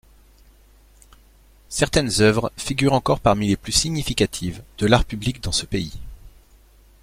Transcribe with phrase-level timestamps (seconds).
[1.69, 5.99] Certaines œuvres figurent encore parmi les plus significatives de l'art public dans ce pays.